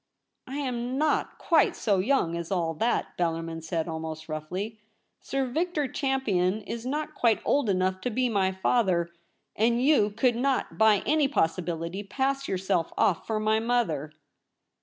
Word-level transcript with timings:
'I 0.47 0.55
am 0.57 0.97
not 0.97 1.37
quite 1.37 1.75
so 1.75 1.99
young 1.99 2.35
as 2.35 2.49
all 2.51 2.73
that,' 2.73 3.15
Bellarmin 3.19 3.61
said, 3.63 3.87
almost 3.87 4.27
roughly.' 4.27 4.79
Sir 5.21 5.45
Victor 5.45 5.87
Champion 5.87 6.61
is 6.61 6.87
not 6.87 7.13
quite 7.13 7.39
old 7.45 7.69
enough 7.69 8.01
to 8.01 8.09
be 8.09 8.27
my 8.27 8.51
father— 8.51 9.11
and 9.55 9.79
you 9.79 10.09
could 10.09 10.35
not 10.35 10.75
by 10.79 11.03
any 11.05 11.27
possibility 11.27 12.01
pass 12.01 12.47
yourself 12.47 12.91
off 12.97 13.27
for 13.27 13.39
my 13.39 13.59
mother.' 13.59 14.11